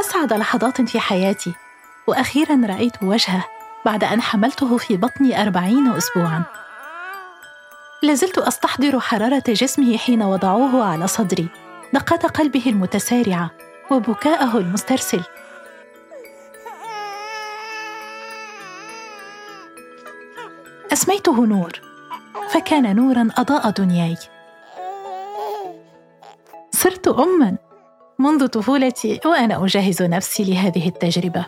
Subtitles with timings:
[0.00, 1.52] أسعد لحظات في حياتي
[2.06, 3.44] وأخيرا رأيت وجهه
[3.84, 6.42] بعد أن حملته في بطني أربعين أسبوعا.
[8.02, 11.48] لازلت أستحضر حرارة جسمه حين وضعوه على صدري
[11.92, 13.50] دقات قلبه المتسارعة
[13.90, 15.22] وبكاءه المسترسل.
[20.92, 21.80] أسميته نور
[22.50, 24.16] فكان نورا أضاء دنياي.
[26.72, 27.69] صرت أما.
[28.20, 31.46] منذ طفولتي وأنا أجهز نفسي لهذه التجربة.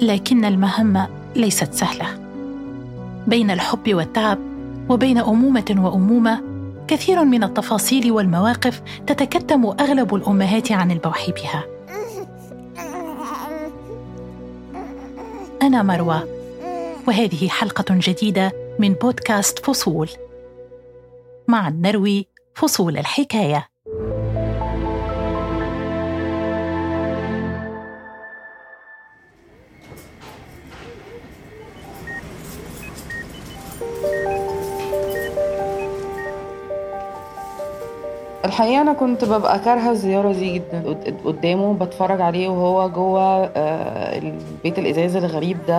[0.00, 2.18] لكن المهمة ليست سهلة.
[3.26, 4.38] بين الحب والتعب
[4.88, 6.42] وبين أمومة وأمومة
[6.88, 11.64] كثير من التفاصيل والمواقف تتكتم أغلب الأمهات عن البوح بها.
[15.62, 16.20] أنا مروى
[17.08, 20.08] وهذه حلقة جديدة من بودكاست فصول.
[21.48, 23.68] مع نروي فصول الحكاية.
[38.44, 40.82] الحقيقة أنا كنت ببقى كارهة الزيارة دي جدا.
[41.24, 43.20] قدامه بتفرج عليه وهو جوه
[43.56, 45.76] آه، البيت الإزاز الغريب ده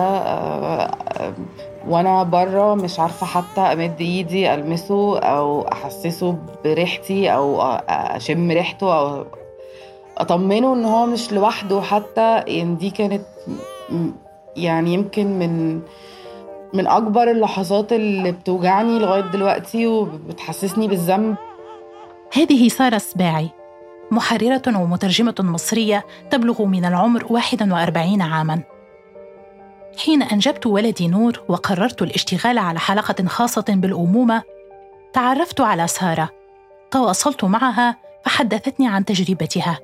[1.88, 9.26] وأنا بره مش عارفة حتى أمد إيدي ألمسه أو أحسسه بريحتي أو أشم ريحته أو
[10.18, 11.80] أطمنه إن هو مش لوحده.
[11.80, 13.22] حتى يعني دي كانت
[14.56, 15.80] يعني يمكن من
[16.74, 21.36] من أكبر اللحظات اللي بتوجعني لغاية دلوقتي وبتحسسني بالذنب.
[22.32, 23.48] هذه سارة السباعي
[24.10, 28.77] محررة ومترجمة مصرية تبلغ من العمر 41 عاماً.
[29.98, 34.42] حين أنجبت ولدي نور وقررت الاشتغال على حلقة خاصة بالأمومة
[35.12, 36.30] تعرفت على سارة.
[36.90, 39.78] تواصلت معها فحدثتني عن تجربتها.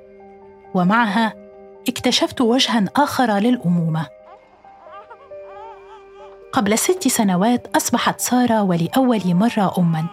[0.75, 1.35] ومعها
[1.89, 4.07] اكتشفت وجها آخر للأمومة.
[6.53, 10.05] قبل ست سنوات أصبحت سارة ولأول مرة أماً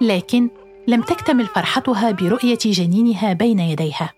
[0.00, 0.50] لكن
[0.88, 4.12] لم تكتمل فرحتها برؤية جنينها بين يديها.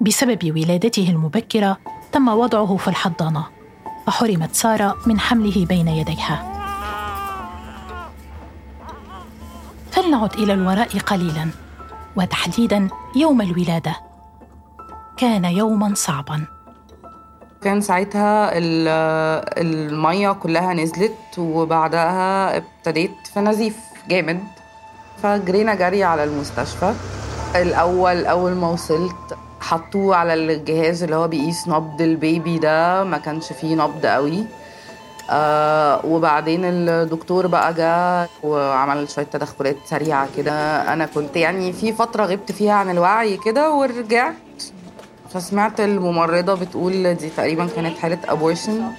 [0.00, 1.78] بسبب ولادته المبكرة
[2.12, 3.53] تم وضعه في الحضانة.
[4.06, 6.50] فحرمت سارة من حمله بين يديها.
[9.92, 11.50] فلنعد إلى الوراء قليلا
[12.16, 13.96] وتحديدا يوم الولادة.
[15.16, 16.44] كان يوما صعبا.
[17.62, 18.50] كان ساعتها
[19.58, 23.76] المية كلها نزلت وبعدها ابتديت في نزيف
[24.08, 24.44] جامد.
[25.22, 26.94] فجرينا جري على المستشفى.
[27.56, 33.52] الأول أول ما وصلت حطوه على الجهاز اللي هو بيقيس نبض البيبي ده ما كانش
[33.52, 34.44] فيه نبض قوي.
[35.30, 40.52] آه وبعدين الدكتور بقى جه وعمل شوية تدخلات سريعة كده.
[40.92, 44.34] أنا كنت يعني في فترة غبت فيها عن الوعي كده ورجعت.
[45.30, 48.92] فسمعت الممرضة بتقول دي تقريبا كانت حالة ابورشن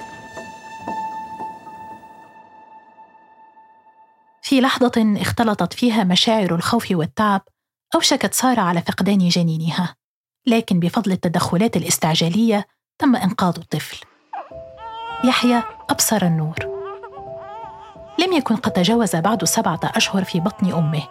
[4.42, 7.42] في لحظة اختلطت فيها مشاعر الخوف والتعب
[7.96, 9.96] أوشكت سارة على فقدان جنينها.
[10.48, 12.66] لكن بفضل التدخلات الاستعجالية
[13.00, 14.06] تم إنقاذ الطفل.
[15.24, 16.56] يحيى أبصر النور.
[18.20, 21.04] لم يكن قد تجاوز بعد سبعة أشهر في بطن أمه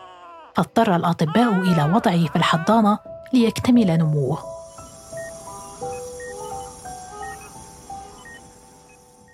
[0.54, 2.98] فاضطر الأطباء إلى وضعه في الحضانة
[3.32, 4.38] ليكتمل نموه.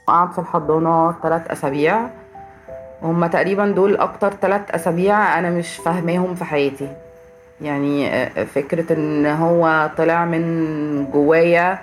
[0.07, 2.11] قعد في الحضانة ثلاث أسابيع.
[3.03, 7.10] هما تقريبا دول أكتر ثلاث أسابيع أنا مش فاهماهم في حياتي.
[7.63, 11.79] يعني آه، فكرة إن هو طلع من جوايا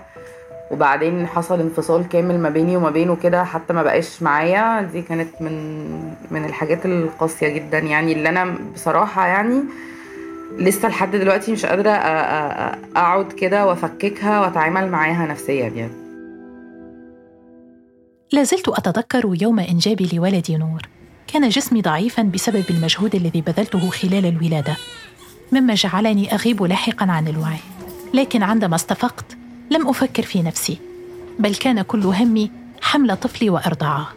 [0.72, 5.42] وبعدين حصل انفصال كامل ما بيني وما بينه كده حتى ما بقاش معايا دي كانت
[5.42, 5.88] من
[6.32, 7.80] من الحاجات القاسية جدا.
[7.80, 9.64] يعني اللي أنا بصراحة يعني
[10.58, 16.08] لسه لحد دلوقتي مش قادرة أقعد كده وأفككها وأتعامل معاها نفسيا يعني.
[18.32, 20.82] لازلت أتذكر يوم إنجابي لولدي نور.
[21.34, 24.78] كان جسمي ضعيفا بسبب المجهود الذي بذلته خلال الولادة.
[25.52, 27.60] مما جعلني أغيب لاحقا عن الوعي.
[28.14, 29.38] لكن عندما استفقت
[29.72, 30.78] لم أفكر في نفسي
[31.40, 32.52] بل كان كل همي
[32.82, 34.08] حمل طفلي وأرضعه.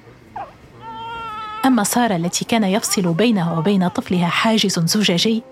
[1.67, 5.43] أما سارة التي كان يفصل بينها وبين طفلها حاجز زجاجي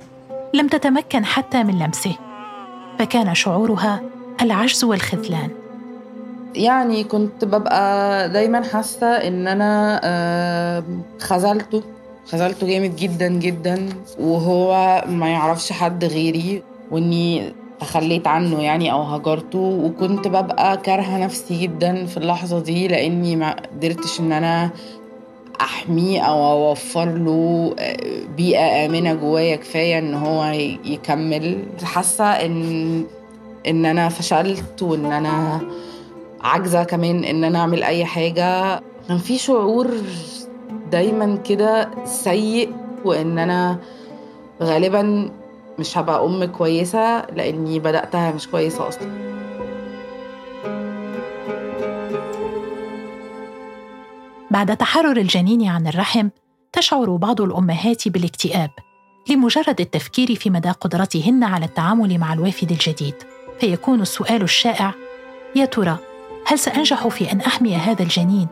[0.54, 2.14] لم تتمكن حتى من لمسه
[2.98, 4.00] فكان شعورها
[4.42, 5.50] العجز والخذلان.
[6.54, 10.84] يعني كنت ببقى دايما حاسة إن أنا
[11.20, 11.82] خذلته.
[12.30, 13.88] خذلته جامد جدا جدا
[14.20, 19.58] وهو ما يعرفش حد غيري وإني تخليت عنه يعني أو هجرته.
[19.58, 24.70] وكنت ببقى كارهة نفسي جدا في اللحظة دي لإني ما قدرتش إن أنا
[25.60, 27.74] أحميه أو أوفر له
[28.36, 30.44] بيئة آمنة جوايا كفاية إن هو
[30.84, 31.64] يكمل.
[31.82, 33.04] حاسة إن
[33.66, 35.60] إن أنا فشلت وإن أنا
[36.40, 38.80] عاجزة كمان إن أنا أعمل أي حاجة.
[39.08, 39.90] كان في شعور
[40.90, 42.72] دايما كده سيء
[43.04, 43.78] وإن أنا
[44.62, 45.30] غالبا
[45.78, 49.08] مش هبقى أم كويسة لأني بدأتها مش كويسة أصلا.
[54.50, 56.28] بعد تحرر الجنين عن الرحم
[56.72, 58.70] تشعر بعض الأمهات بالاكتئاب
[59.30, 63.14] لمجرد التفكير في مدى قدرتهن على التعامل مع الوافد الجديد.
[63.60, 64.94] فيكون السؤال الشائع
[65.56, 65.98] يا ترى
[66.46, 68.48] هل سأنجح في أن أحمي هذا الجنين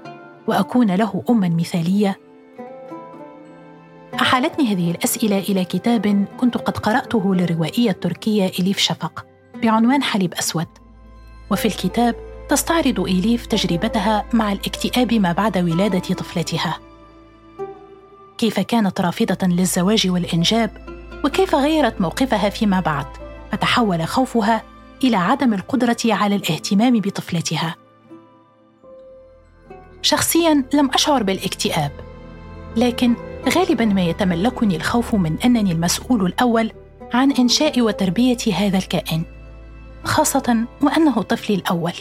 [0.47, 2.25] وأكون له اما مثالية؟
[4.26, 9.26] احالتني هذه الأسئلة إلى كتاب كنت قد قرأته للروائيه التركيه إليف شفق
[9.62, 10.67] بعنوان حليب أسود.
[11.50, 12.14] وفي الكتاب
[12.49, 16.78] تستعرض إليف تجربتها مع الاكتئاب ما بعد ولادة طفلتها.
[18.38, 20.70] كيف كانت رافضة للزواج والإنجاب؟
[21.25, 23.06] وكيف غيرت موقفها فيما بعد؟
[23.52, 24.62] فتحول خوفها
[25.05, 27.75] إلى عدم القدرة على الاهتمام بطفلتها.
[30.02, 31.93] شخصيا لم أشعر بالاكتئاب
[32.76, 33.14] لكن
[33.48, 36.70] غالبا ما يتملكني الخوف من أنني المسؤول الأول
[37.14, 39.22] عن إنشاء وتربية هذا الكائن
[40.04, 41.93] خاصة وأنه طفلي الأول.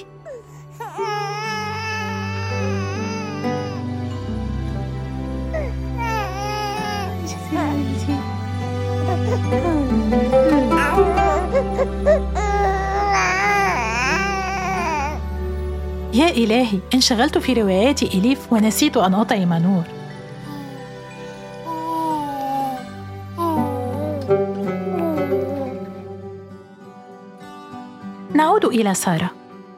[16.13, 19.94] يا إلهي انشغلت في روايات إليف ونسيت أن أطعم نور
[28.75, 29.29] إلى سارة.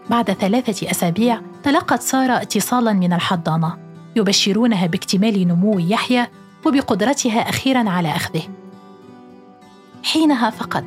[0.10, 3.78] بعد ثلاثة أسابيع تلقت سارة اتصالا من الحضانة
[4.16, 6.28] يبشرونها باكتمال نمو يحيى
[6.66, 8.42] وبقدرتها أخيرا على أخذه.
[10.04, 10.84] حينها فقط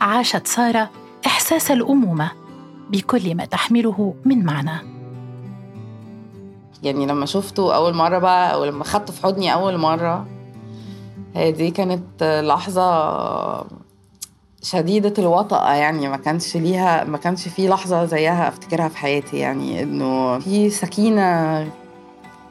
[0.00, 0.90] عاشت سارة
[1.26, 2.30] إحساس الأمومة
[2.90, 4.78] بكل ما تحمله من معنى.
[6.82, 10.26] يعني لما شفته أول مرة بقى أو لما خدته في حضني أول مرة
[11.34, 12.84] هي دي كانت لحظة
[14.62, 19.82] شديدة الوطأة يعني ما كانش ليها ما كانش في لحظة زيها أفتكرها في حياتي يعني
[19.82, 21.68] إنه في سكينة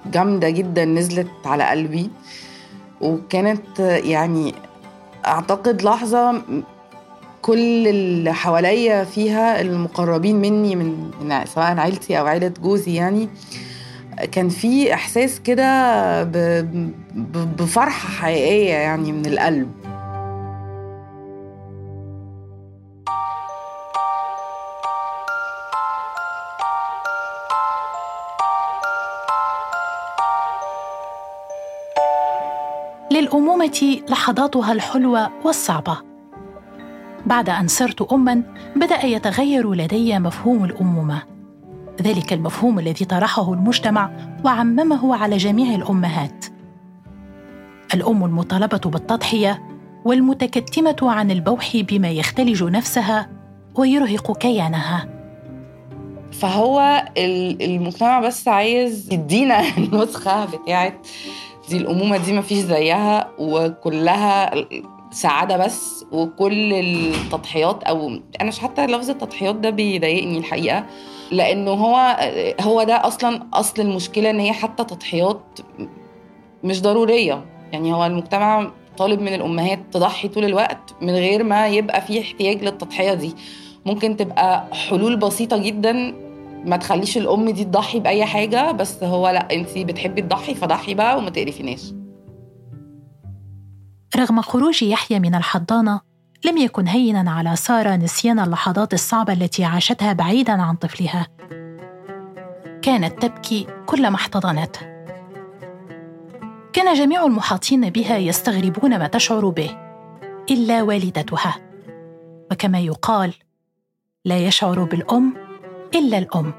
[0.05, 2.09] جامدة جدا نزلت على قلبي
[3.01, 4.53] وكانت يعني
[5.25, 6.41] أعتقد لحظة
[7.41, 11.11] كل اللي حواليا فيها المقربين مني من,
[11.45, 13.29] سواء عيلتي أو عيلة جوزي يعني
[14.31, 16.23] كان في إحساس كده
[17.33, 19.96] بفرحة حقيقية يعني من القلب.
[33.27, 35.97] للامومه لحظاتها الحلوة والصعبة.
[37.25, 38.43] بعد أن صرت اما
[38.75, 41.23] بدأ يتغير لدي مفهوم الأمومة.
[42.01, 44.11] ذلك المفهوم الذي طرحه المجتمع
[44.45, 46.45] وعممه على جميع الأمهات.
[47.93, 49.63] الأم المطالبة بالتضحية
[50.05, 53.29] والمتكتمة عن البوح بما يختلج نفسها
[53.75, 55.07] ويرهق كيانها.
[56.31, 61.07] فهو المجتمع بس عايز يدينا النسخة بتاعت
[61.69, 64.51] دي الأمومة دي مفيش زيها وكلها
[65.11, 68.07] سعادة بس وكل التضحيات أو
[68.41, 70.85] أنا مش حتى لفظ التضحيات ده بيضايقني الحقيقة
[71.31, 72.17] لأنه هو
[72.61, 75.41] هو ده أصلا أصل المشكلة إن هي حتى تضحيات
[76.63, 77.45] مش ضرورية.
[77.71, 82.63] يعني هو المجتمع طالب من الأمهات تضحي طول الوقت من غير ما يبقى في احتياج
[82.63, 83.33] للتضحية دي.
[83.85, 86.13] ممكن تبقى حلول بسيطة جدا
[86.65, 91.17] ما تخليش الأم دي تضحي بأي حاجة بس هو لأ انت بتحبي تضحي فضحي بقى
[91.17, 91.93] وما تقرفيناش.
[94.17, 96.01] رغم خروج يحيى من الحضانة
[96.45, 101.27] لم يكن هينا على سارة نسيان اللحظات الصعبة التي عاشتها بعيدا عن طفلها.
[102.81, 104.79] كانت تبكي كلما احتضنته
[106.73, 109.77] كان جميع المحاطين بها يستغربون ما تشعر به
[110.51, 111.55] إلا والدتها.
[112.51, 113.33] وكما يقال
[114.25, 115.46] لا يشعر بالأم
[115.95, 116.53] إلا الأم.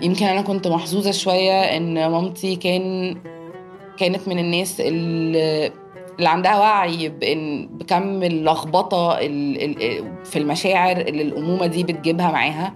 [0.00, 3.16] يمكن أنا كنت محظوظة شوية إن مامتي كان
[3.98, 5.72] كانت من الناس اللي
[6.18, 9.16] اللي عندها وعي بان بكم اللخبطة
[10.24, 12.74] في المشاعر اللي الأمومة دي بتجيبها معاها.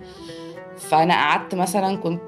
[0.79, 2.21] فأنا قعدت مثلا كنت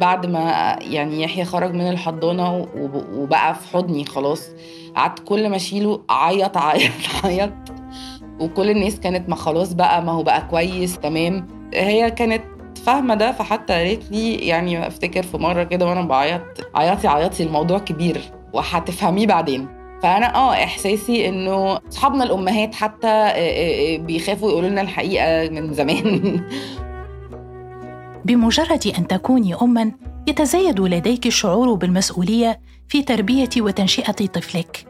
[0.00, 2.66] بعد ما يعني يحيى خرج من الحضانة
[3.14, 4.48] وبقى في حضني خلاص.
[4.96, 6.92] قعدت كل ما أشيله اعيط اعيط
[7.24, 7.52] اعيط
[8.40, 11.63] وكل الناس كانت ما خلاص بقى ما هو بقى كويس تمام.
[11.74, 12.42] هي كانت
[12.86, 16.42] فاهمة ده فحتى قالت لي يعني أفتكر في مرة كده وأنا بعيط
[16.74, 18.20] عيطي عيطي الموضوع كبير
[18.52, 19.68] وهتفهميه بعدين.
[20.02, 25.72] فأنا آه إحساسي إنه أصحابنا الأمهات حتى آه، آه، آه، بيخافوا يقولوا لنا الحقيقة من
[25.72, 26.40] زمان.
[28.24, 29.92] بمجرد أن تكوني اما
[30.28, 34.86] يتزايد لديك الشعور بالمسؤولية في تربية وتنشئة طفلك.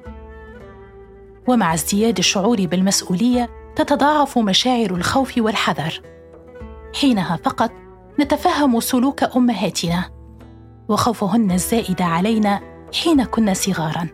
[1.49, 6.14] ومع ازدياد الشعور بالمسؤولية تتضاعف مشاعر الخوف والحذر.
[6.95, 7.71] حينها فقط
[8.21, 10.05] نتفهم سلوك أمهاتنا
[10.89, 12.61] وخوفهن الزائد علينا
[13.03, 14.09] حين كنا صغارا.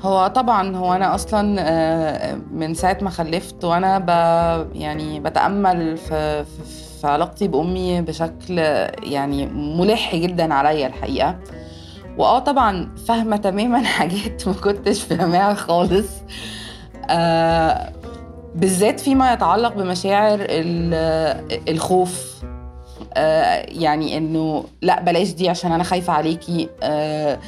[0.00, 4.08] هو طبعا هو أنا أصلا آه، من ساعة ما خلفت وأنا ب
[4.74, 6.44] يعني بتأمل في
[7.00, 8.58] في علاقتي بأمي بشكل
[9.02, 11.38] يعني ملح جدا عليا الحقيقة.
[12.18, 16.08] وآه طبعا فاهمة تماما حاجات ما كنتش فاهماها خالص.
[17.10, 17.92] آه
[18.54, 20.46] بالذات فيما يتعلق بمشاعر
[21.68, 22.42] الخوف.
[23.14, 26.68] آه يعني إنه لا بلاش دي عشان أنا خايفة عليكي.
[26.82, 27.38] آه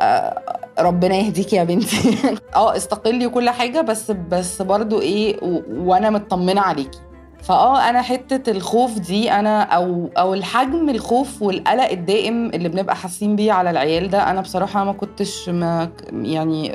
[0.00, 0.42] آه
[0.78, 2.18] ربنا يهديكي يا بنتي.
[2.56, 5.38] آه استقلي وكل حاجة بس بس برضو إيه
[5.70, 6.98] وأنا مطمنة عليكي.
[7.42, 13.36] فآه أنا حتة الخوف دي أنا أو أو الحجم الخوف والقلق الدائم اللي بنبقى حاسين
[13.36, 16.74] بيه على العيال ده أنا بصراحة ما كنتش ما يعني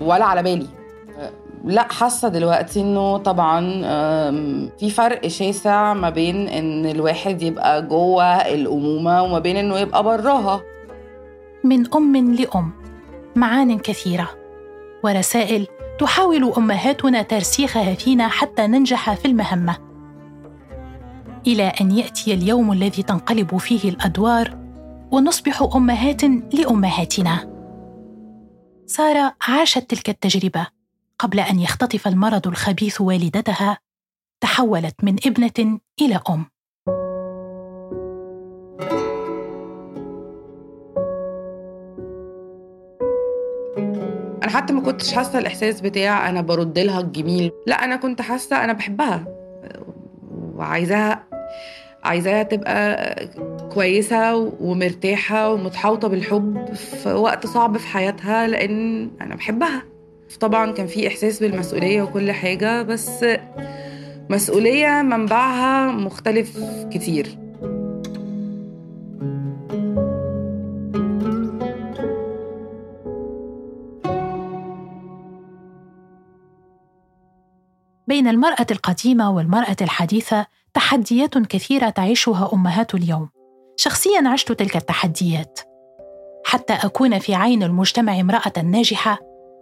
[0.00, 0.83] ولا على بالي.
[1.64, 3.60] لا حاسة دلوقتي إنه طبعا
[4.78, 10.60] في فرق شاسع ما بين إن الواحد يبقى جوه الأمومة وما بين إنه يبقى براها.
[11.64, 12.72] من أم لأم
[13.36, 14.30] معان كثيرة
[15.04, 15.66] ورسائل
[15.98, 19.76] تحاول أمهاتنا ترسيخها فينا حتى ننجح في المهمة.
[21.46, 24.58] إلى أن يأتي اليوم الذي تنقلب فيه الأدوار
[25.10, 26.22] ونصبح أمهات
[26.54, 27.54] لأمهاتنا.
[28.86, 30.66] سارة عاشت تلك التجربة.
[31.18, 33.78] قبل أن يختطف المرض الخبيث والدتها
[34.42, 36.46] تحولت من ابنة إلى أم.
[44.42, 47.52] أنا حتى ما كنتش حاسة الإحساس بتاع أنا برد لها الجميل.
[47.66, 49.24] لا أنا كنت حاسة أنا بحبها.
[50.54, 51.24] وعايزاها
[52.04, 53.14] عايزاها تبقى
[53.74, 59.82] كويسة ومرتاحة ومتحوطة بالحب في وقت صعب في حياتها لأن أنا بحبها.
[60.36, 63.24] طبعا كان في إحساس بالمسؤولية وكل حاجة بس
[64.30, 66.58] مسؤولية منبعها مختلف
[66.90, 67.38] كتير
[78.06, 83.28] بين المرأة القديمة والمرأة الحديثة تحديات كثيرة تعيشها أمهات اليوم.
[83.76, 85.60] شخصياً عشت تلك التحديات.
[86.44, 89.18] حتى أكون في عين المجتمع امرأة ناجحة،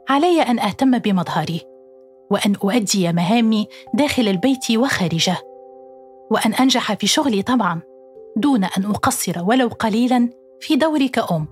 [0.09, 1.61] علي أن أهتم بمظهري،
[2.31, 5.37] وأن أؤدي مهامي داخل البيت وخارجه،
[6.31, 7.81] وأن أنجح في شغلي طبعاً،
[8.37, 10.31] دون أن أقصر ولو قليلاً
[10.61, 11.47] في دوري كأم.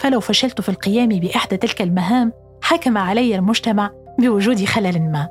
[0.00, 5.28] فلو فشلت في القيام بإحدى تلك المهام، حكم علي المجتمع بوجود خلل ما.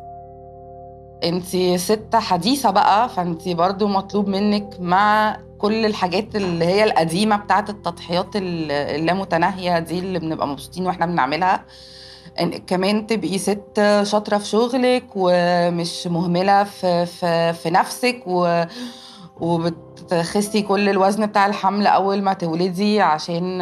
[1.23, 7.69] انت ست حديثة بقى فانت برضو مطلوب منك مع كل الحاجات اللي هي القديمة بتاعت
[7.69, 11.65] التضحيات اللامتناهية دي اللي بنبقى مبسوطين وإحنا بنعملها.
[12.67, 18.63] كمان تبقي ست شاطرة في شغلك ومش مهملة في في, في نفسك و
[19.41, 23.61] وبتخسي كل الوزن بتاع الحمل أول ما تولدي عشان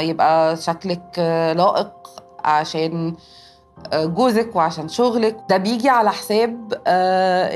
[0.00, 1.18] يبقى شكلك
[1.56, 1.92] لائق
[2.44, 3.14] عشان
[3.94, 5.36] جوزك وعشان شغلك.
[5.50, 7.50] ده بيجي على حساب آه،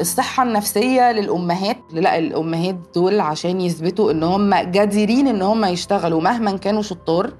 [0.00, 1.76] الصحة النفسية للأمهات.
[1.92, 7.30] لا الأمهات دول عشان يثبتوا إن هم جديرين إن هم يشتغلوا مهما كانوا شطار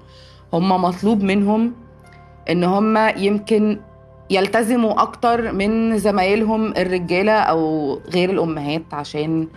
[0.53, 1.73] هم مطلوب منهم
[2.49, 3.79] إن هم يمكن
[4.29, 9.47] يلتزموا أكتر من زمايلهم الرجالة أو غير الأمهات عشان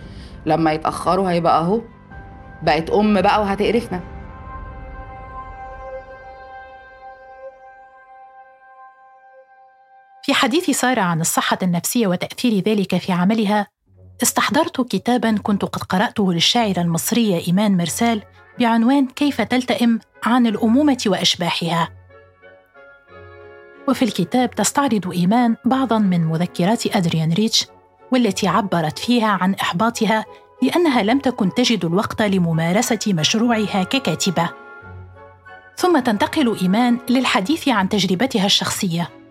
[0.47, 1.81] لما يتأخروا هيبقى أهو
[2.63, 4.01] بقت أم بقى وهتقرفنا.
[10.25, 13.67] في حديث سارة عن الصحة النفسية وتأثير ذلك في عملها
[14.23, 18.23] استحضرت كتابا كنت قد قرأته للشاعرة المصرية إيمان مرسال
[18.59, 21.89] بعنوان كيف تلتئم عن الأمومة وأشباحها.
[23.89, 27.67] وفي الكتاب تستعرض إيمان بعضا من مذكرات أدريان ريتش
[28.13, 30.25] والتي عبرت فيها عن إحباطها
[30.63, 34.51] لأنها لم تكن تجد الوقت لممارسة مشروعها ككاتبة.
[35.77, 39.24] ثم تنتقل إيمان للحديث عن تجربتها الشخصية.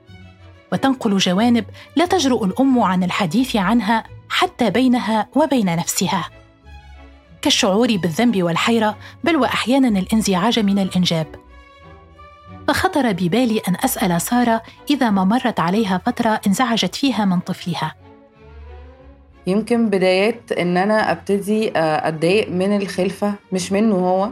[0.73, 1.65] وتنقل جوانب
[1.95, 6.29] لا تجرؤ الأم عن الحديث عنها حتى بينها وبين نفسها.
[7.41, 11.27] كالشعور بالذنب والحيرة بل واحيانا الانزعاج من الإنجاب.
[12.67, 17.95] فخطر ببالي أن أسأل سارة إذا ما مرت عليها فترة انزعجت فيها من طفلها.
[19.47, 24.29] يمكن بدايات إن أنا أبتدي آه، أتضايق من الخلفة مش منه هو.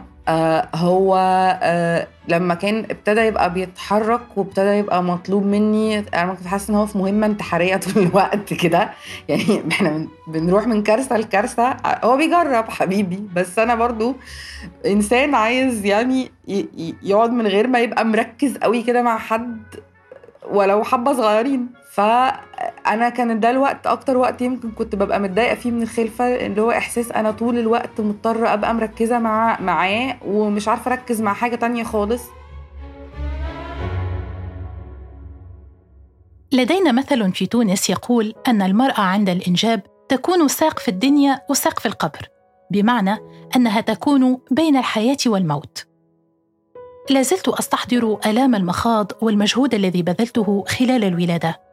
[0.74, 1.16] هو
[1.62, 6.86] آه لما كان ابتدى يبقى بيتحرك وابتدى يبقى مطلوب مني أنا كنت حاسة إن هو
[6.86, 8.90] في مهمة انتحارية طول الوقت كده.
[9.28, 11.76] يعني إحنا بنروح من كارثة لكارثة.
[11.84, 14.14] هو بيجرب حبيبي بس أنا برضو
[14.86, 16.30] إنسان عايز يعني
[17.02, 19.62] يقعد من غير ما يبقى مركز قوي كده مع حد
[20.50, 21.66] ولو حبة صغيرين.
[21.92, 26.70] فأنا كان ده الوقت أكتر وقت يمكن كنت ببقى متضايقة فيه من الخلفة اللي هو
[26.70, 31.84] إحساس أنا طول الوقت مضطرة أبقى مركزة مع معاه ومش عارفة أركز مع حاجة تانية
[31.84, 32.22] خالص.
[36.52, 41.86] لدينا مثل في تونس يقول أن المرأة عند الإنجاب تكون ساق في الدنيا وساق في
[41.86, 42.28] القبر
[42.70, 43.16] بمعنى
[43.56, 45.86] أنها تكون بين الحياة والموت.
[47.10, 51.71] لازلت أستحضر آلام المخاض والمجهود الذي بذلته خلال الولادة.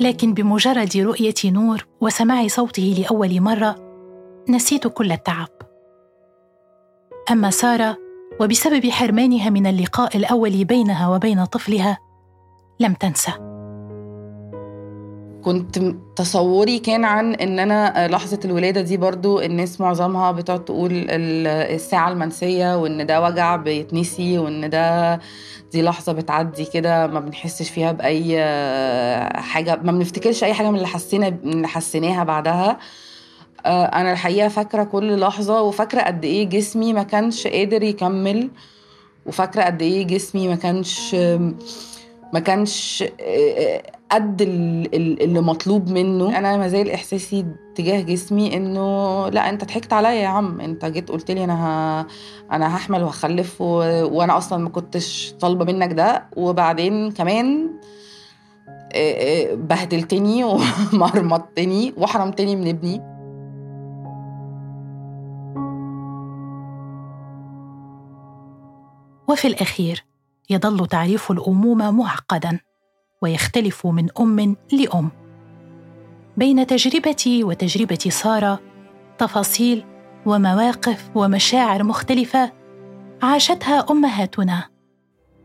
[0.00, 3.76] لكن بمجرد رؤية نور وسماع صوته لأول مرة
[4.48, 5.48] نسيت كل التعب.
[7.30, 7.96] أما سارة
[8.40, 11.98] وبسبب حرمانها من اللقاء الأول بينها وبين طفلها
[12.80, 13.47] لم تنسى.
[15.48, 15.78] كنت
[16.16, 22.76] تصوري كان عن إن أنا لحظة الولادة دي برضو الناس معظمها بتقعد تقول الساعة المنسية
[22.76, 25.14] وإن ده وجع بيتنسي وإن ده
[25.72, 28.36] دي لحظة بتعدي كده ما بنحسش فيها بأي
[29.42, 32.78] حاجة ما بنفتكرش أي حاجة من اللي حسينا من اللي حسيناها بعدها.
[33.66, 38.50] أنا الحقيقة فاكرة كل لحظة وفاكرة قد إيه جسمي ما كانش قادر يكمل
[39.26, 41.16] وفاكرة قد إيه جسمي ما كانش
[42.32, 43.04] ما كانش
[44.10, 46.38] قد اللي مطلوب منه.
[46.38, 50.60] أنا ما زال إحساسي تجاه جسمي إنه لا أنت ضحكت عليا يا عم.
[50.60, 52.06] أنت جيت قلت لي أنا ه...
[52.54, 53.64] أنا هحمل وهخلف و...
[54.16, 56.26] وأنا أصلا ما كنتش طالبة منك ده.
[56.36, 57.70] وبعدين كمان
[59.52, 60.44] بهدلتني
[60.92, 63.02] ومرمطتني وحرمتني من ابني.
[69.28, 70.04] وفي الأخير
[70.50, 72.58] يظل تعريف الأمومة معقدا
[73.22, 75.10] ويختلف من أم لأم.
[76.36, 78.60] بين تجربتي وتجربة سارة
[79.18, 79.84] تفاصيل
[80.26, 82.52] ومواقف ومشاعر مختلفة
[83.22, 84.64] عاشتها أمهاتنا.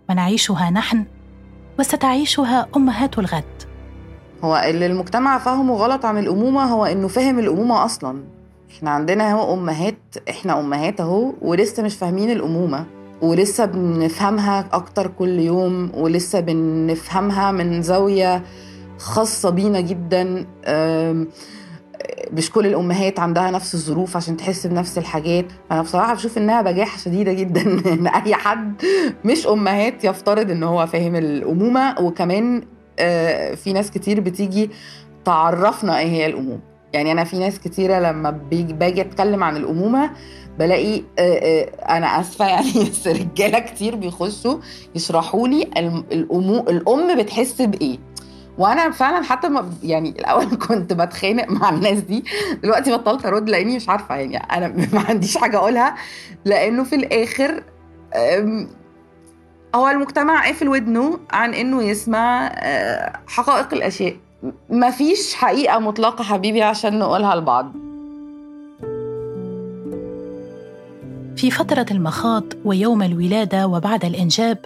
[0.10, 1.06] ونعيشها نحن
[1.80, 3.64] وستعيشها أمهات الغد.
[4.44, 8.24] هو اللي المجتمع فهمه غلط عن الأمومة هو إنه فهم الأمومة أصلا.
[8.72, 12.86] إحنا عندنا هو أمهات إحنا أمهات أهو ولسه مش فاهمين الأمومة.
[13.24, 18.44] ولسه بنفهمها أكتر كل يوم ولسه بنفهمها من زاوية
[18.98, 20.46] خاصة بينا جدا.
[22.32, 25.46] مش كل الأمهات عندها نفس الظروف عشان تحس بنفس الحاجات.
[25.70, 27.62] فانا بصراحة بشوف إنها بجاحة شديدة جدا
[27.94, 28.82] إن أي حد
[29.26, 31.96] مش أمهات يفترض إن هو فاهم الأمومة.
[32.02, 32.64] وكمان
[33.00, 34.70] آه، في ناس كتير بتيجي
[35.26, 36.60] تعرفنا إيه هي الأمومة.
[36.94, 38.32] يعني أنا في ناس كتيرة لما
[38.80, 40.10] باجي أتكلم عن الأمومة
[40.60, 44.60] بلاقي آه، آه، أنا آسفة يعني بس رجالة كتير بيخشوا
[44.96, 45.64] يشرحوا لي
[46.12, 47.98] الامو الأم بتحس بإيه.
[48.58, 52.24] وأنا فعلا حتى ما يعني الأول كنت بتخانق مع الناس دي
[52.64, 55.96] دلوقتي بطلت أرد لأني مش عارفة يعني أنا ما عنديش حاجة أقولها
[56.46, 57.64] لأنه في الآخر
[59.76, 64.16] هو المجتمع قافل ودنه عن إنه يسمع آه، حقائق الأشياء.
[64.70, 67.83] مفيش حقيقة مطلقة حبيبي عشان نقولها لبعض.
[71.44, 74.58] في فترة المخاض ويوم الولادة وبعد الإنجاب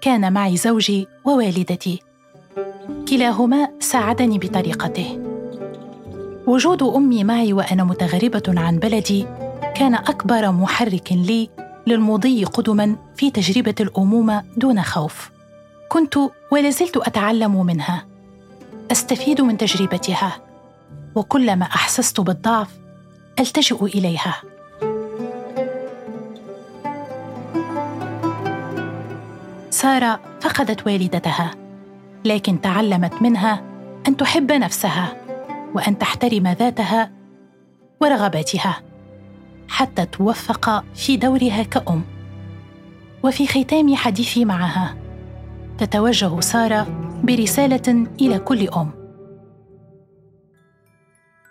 [0.00, 2.02] كان معي زوجي ووالدتي.
[3.08, 5.20] كلاهما ساعدني بطريقته.
[6.46, 9.26] وجود أمي معي وأنا متغربة عن بلدي
[9.74, 11.50] كان أكبر محرك لي
[11.86, 15.30] للمضي قدما في تجربة الأمومة دون خوف.
[15.88, 16.18] كنت
[16.52, 18.06] ولازلت أتعلم منها.
[18.92, 20.36] أستفيد من تجربتها.
[21.14, 22.68] وكلما أحسست بالضعف
[23.38, 24.42] ألتجئ إليها.
[29.78, 31.50] سارة فقدت والدتها
[32.24, 33.62] لكن تعلمت منها
[34.08, 35.16] أن تحب نفسها
[35.74, 37.10] وأن تحترم ذاتها
[38.00, 38.82] ورغباتها
[39.68, 42.02] حتى توفق في دورها كأم.
[43.22, 44.94] وفي ختام حديثي معها
[45.78, 46.86] تتوجه سارة
[47.24, 48.97] برسالة إلى كل أم.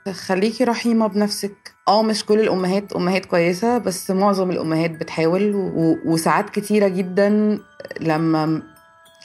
[0.09, 1.73] خليكي رحيمة بنفسك.
[1.87, 5.97] آه مش كل الأمهات أمهات كويسة بس معظم الأمهات بتحاول و...
[6.05, 7.59] وساعات كتيرة جدا
[7.99, 8.61] لما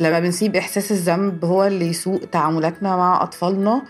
[0.01, 3.83] لما بنسيب إحساس الذنب هو اللي يسوق تعاملاتنا مع أطفالنا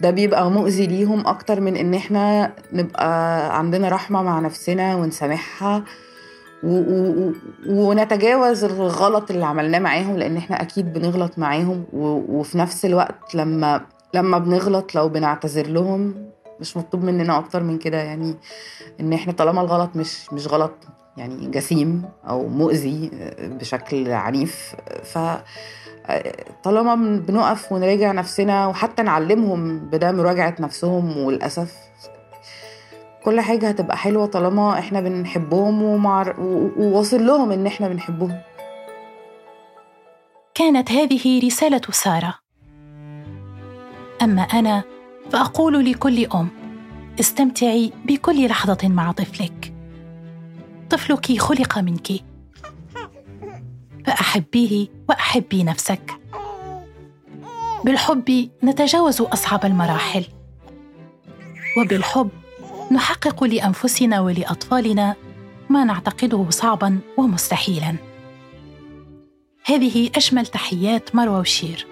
[0.00, 5.84] ده بيبقى مؤذي ليهم أكتر من إن إحنا نبقى عندنا رحمة مع نفسنا ونسامحها
[6.62, 6.78] و...
[6.78, 7.32] و...
[7.68, 12.06] ونتجاوز الغلط اللي عملناه معاهم لأن إحنا أكيد بنغلط معاهم و...
[12.38, 13.80] وفي نفس الوقت لما
[14.14, 17.96] لما بنغلط لو بنعتذر لهم مش مطلوب مننا أكتر من كده.
[17.96, 18.34] يعني
[19.00, 20.72] إن إحنا طالما الغلط مش مش غلط
[21.16, 24.74] يعني جسيم أو مؤذي بشكل عنيف.
[25.04, 25.18] ف
[26.62, 31.74] طالما بنقف ونراجع نفسنا وحتى نعلمهم بده مراجعة نفسهم وللأسف
[33.24, 36.34] كل حاجة هتبقى حلوة طالما إحنا بنحبهم ومع...
[36.78, 38.38] وواصل لهم إن إحنا بنحبهم.
[40.54, 42.34] كانت هذه رسالة سارة.
[44.22, 44.82] أما أنا
[45.30, 46.48] فأقول لكل أم
[47.20, 49.74] استمتعي بكل لحظة مع طفلك.
[50.90, 52.08] طفلك خلق منك.
[54.06, 56.20] فأحبيه وأحبي نفسك.
[57.84, 60.24] بالحب نتجاوز أصعب المراحل.
[61.78, 62.30] وبالحب
[62.92, 65.14] نحقق لأنفسنا ولأطفالنا
[65.68, 67.94] ما نعتقده صعبا ومستحيلا.
[69.64, 71.86] هذه أجمل تحيات مروى وشير.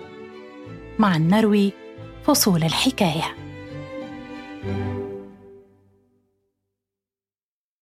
[0.99, 1.73] مع النروي
[2.29, 3.37] فصول الحكاية.